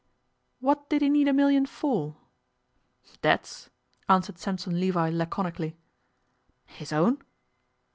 [0.61, 2.15] 'What did he need a million for?'
[3.21, 3.69] 'Debts,'
[4.09, 5.77] answered Sampson Levi laconically.
[6.65, 7.21] 'His own?